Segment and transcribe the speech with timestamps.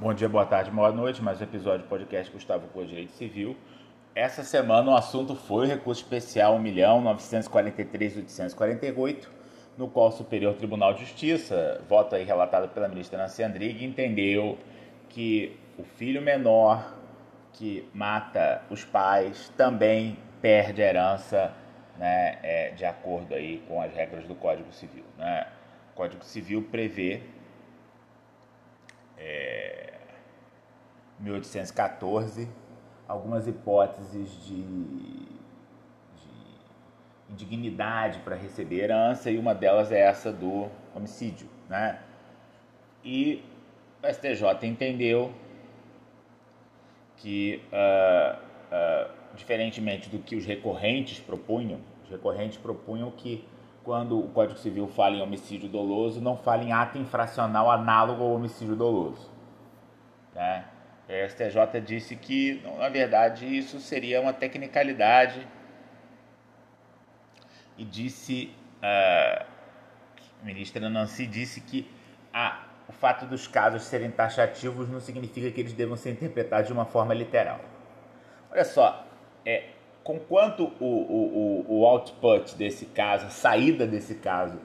[0.00, 1.20] Bom dia, boa tarde, boa noite.
[1.20, 3.56] Mais um episódio do podcast Gustavo Cor Direito Civil.
[4.14, 9.26] Essa semana o assunto foi o recurso especial 1.943.848,
[9.76, 14.56] no qual o Superior Tribunal de Justiça, voto aí relatado pela ministra Nancy Andrighi, entendeu
[15.08, 16.94] que o filho menor
[17.54, 21.52] que mata os pais também perde herança
[21.98, 25.02] né, é, de acordo aí com as regras do Código Civil.
[25.18, 25.44] Né?
[25.92, 27.20] O Código Civil prevê
[31.20, 32.48] 1814
[33.08, 35.28] algumas hipóteses de, de
[37.30, 42.00] indignidade para receber herança e uma delas é essa do homicídio, né?
[43.02, 43.42] E
[44.02, 45.32] o STJ entendeu
[47.16, 53.46] que, uh, uh, diferentemente do que os recorrentes propunham, os recorrentes propunham que
[53.82, 58.32] quando o Código Civil fala em homicídio doloso, não fala em ato infracional análogo ao
[58.32, 59.30] homicídio doloso.
[60.34, 60.66] Né?
[61.08, 65.46] A STJ disse que, na verdade, isso seria uma tecnicalidade
[67.78, 69.46] e disse, uh,
[70.42, 71.90] a ministra Nancy disse que
[72.32, 76.72] a, o fato dos casos serem taxativos não significa que eles devam ser interpretados de
[76.72, 77.60] uma forma literal.
[78.50, 79.06] Olha só,
[79.46, 79.70] é,
[80.04, 84.58] com quanto o, o, o, o output desse caso, a saída desse caso,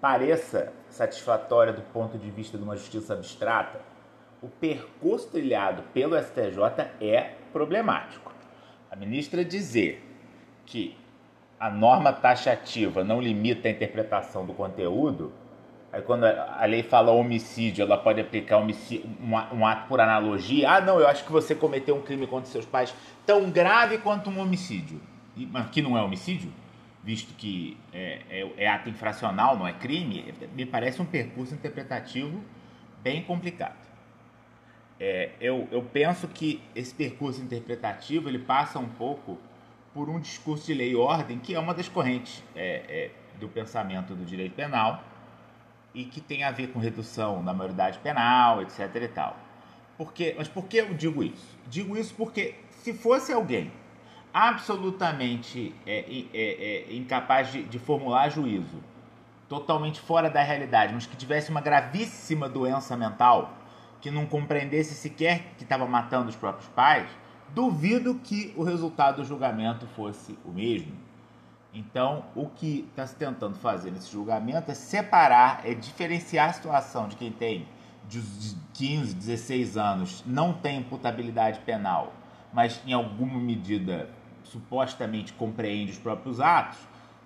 [0.00, 3.80] pareça satisfatória do ponto de vista de uma justiça abstrata,
[4.42, 6.60] o percurso trilhado pelo STJ
[7.00, 8.32] é problemático.
[8.90, 10.02] A ministra dizer
[10.64, 10.96] que
[11.58, 15.30] a norma taxativa não limita a interpretação do conteúdo,
[15.92, 20.70] aí quando a lei fala homicídio, ela pode aplicar um ato por analogia.
[20.70, 22.94] Ah, não, eu acho que você cometeu um crime contra seus pais
[23.26, 25.00] tão grave quanto um homicídio.
[25.36, 26.50] Mas que não é homicídio,
[27.04, 32.42] visto que é, é, é ato infracional, não é crime, me parece um percurso interpretativo
[33.02, 33.89] bem complicado.
[35.00, 39.38] É, eu, eu penso que esse percurso interpretativo ele passa um pouco
[39.94, 43.10] por um discurso de lei e ordem que é uma das correntes é, é,
[43.40, 45.02] do pensamento do direito penal
[45.94, 48.94] e que tem a ver com redução da maioridade penal, etc.
[48.96, 49.36] e tal.
[49.96, 50.34] Por quê?
[50.36, 51.58] Mas por que eu digo isso?
[51.66, 53.72] Digo isso porque se fosse alguém
[54.32, 58.82] absolutamente é, é, é, incapaz de, de formular juízo,
[59.48, 63.52] totalmente fora da realidade, mas que tivesse uma gravíssima doença mental,
[64.00, 67.08] que não compreendesse sequer que estava matando os próprios pais,
[67.54, 70.92] duvido que o resultado do julgamento fosse o mesmo.
[71.72, 77.08] Então, o que está se tentando fazer nesse julgamento é separar, é diferenciar a situação
[77.08, 77.66] de quem tem
[78.08, 78.20] de
[78.74, 82.12] 15, 16 anos, não tem imputabilidade penal,
[82.52, 84.10] mas em alguma medida
[84.42, 86.78] supostamente compreende os próprios atos,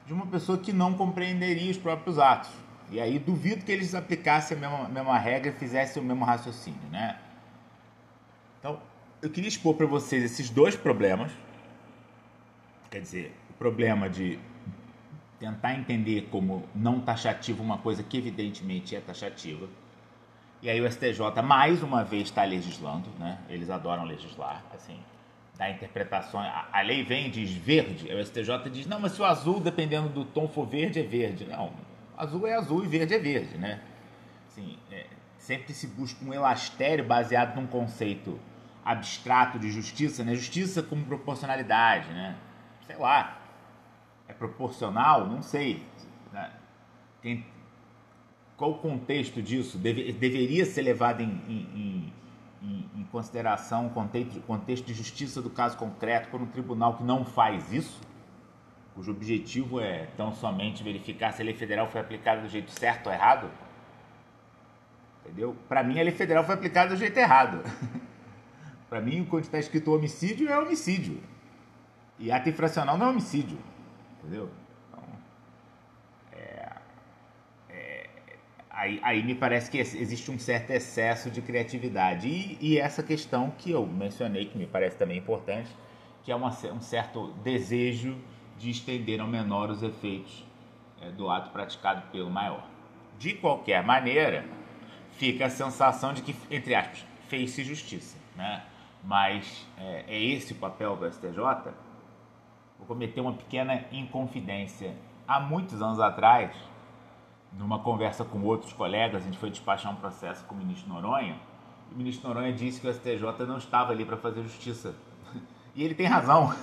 [0.06, 2.50] de uma pessoa que não compreenderia os próprios atos.
[2.94, 6.88] E aí duvido que eles aplicassem a mesma, mesma regra e fizessem o mesmo raciocínio,
[6.92, 7.18] né?
[8.60, 8.78] Então,
[9.20, 11.32] eu queria expor para vocês esses dois problemas.
[12.92, 14.38] Quer dizer, o problema de
[15.40, 19.68] tentar entender como não taxativo uma coisa que evidentemente é taxativa.
[20.62, 23.40] E aí o STJ mais uma vez está legislando, né?
[23.48, 25.00] Eles adoram legislar, assim,
[25.58, 26.46] dar interpretações.
[26.46, 29.24] A, a lei vem e diz verde, aí o STJ diz, não, mas se o
[29.24, 31.44] azul, dependendo do tom, for verde, é verde.
[31.44, 31.72] Não,
[32.16, 33.80] azul é azul e verde é verde, né?
[34.48, 35.06] Assim, é,
[35.38, 38.38] sempre se busca um elastério baseado num conceito
[38.84, 40.34] abstrato de justiça, né?
[40.34, 42.36] Justiça como proporcionalidade, né?
[42.86, 43.40] Sei lá,
[44.28, 45.26] é proporcional?
[45.26, 45.82] Não sei.
[46.32, 46.50] Né?
[47.22, 47.46] Tem,
[48.56, 49.78] qual o contexto disso?
[49.78, 52.12] Deve, deveria ser levado em, em,
[52.62, 57.02] em, em consideração o contexto, contexto de justiça do caso concreto por um tribunal que
[57.02, 58.00] não faz isso?
[58.94, 63.08] Cujo objetivo é tão somente verificar se a lei federal foi aplicada do jeito certo
[63.08, 63.50] ou errado?
[65.24, 65.56] Entendeu?
[65.68, 67.62] Para mim, a lei federal foi aplicada do jeito errado.
[68.88, 71.20] Para mim, quando está escrito homicídio, é homicídio.
[72.18, 73.58] E ato infracional não é homicídio.
[74.20, 74.48] Entendeu?
[74.88, 75.04] Então,
[76.32, 76.72] é,
[77.70, 78.10] é,
[78.70, 82.28] aí, aí me parece que existe um certo excesso de criatividade.
[82.28, 85.74] E, e essa questão que eu mencionei, que me parece também importante,
[86.22, 88.16] que é uma, um certo desejo
[88.58, 90.44] de estender ao menor os efeitos
[91.00, 92.64] é, do ato praticado pelo maior.
[93.18, 94.44] De qualquer maneira,
[95.12, 98.16] fica a sensação de que, entre aspas, fez-se justiça.
[98.36, 98.62] Né?
[99.02, 101.36] Mas é, é esse o papel do STJ?
[102.78, 104.94] Vou cometer uma pequena inconfidência.
[105.26, 106.54] Há muitos anos atrás,
[107.52, 111.38] numa conversa com outros colegas, a gente foi despachar um processo com o ministro Noronha.
[111.92, 114.94] O ministro Noronha disse que o STJ não estava ali para fazer justiça.
[115.76, 116.54] E ele tem razão.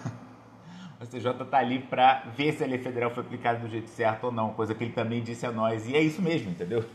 [1.01, 4.25] O STJ está ali para ver se a lei federal foi aplicada do jeito certo
[4.25, 5.87] ou não, coisa que ele também disse a nós.
[5.87, 6.85] E é isso mesmo, entendeu?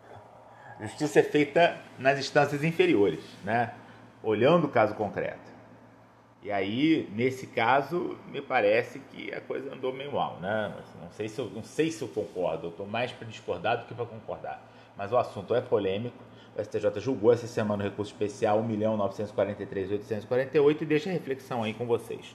[0.80, 3.74] Justiça é feita nas instâncias inferiores, né?
[4.22, 5.54] olhando o caso concreto.
[6.42, 10.72] E aí, nesse caso, me parece que a coisa andou meio mal, né?
[11.02, 13.84] Não, sei se eu, não sei se eu concordo, eu estou mais para discordar do
[13.86, 14.66] que para concordar.
[14.96, 16.16] Mas o assunto é polêmico.
[16.56, 21.86] O STJ julgou essa semana o recurso especial 1.943.848 e deixa a reflexão aí com
[21.86, 22.34] vocês.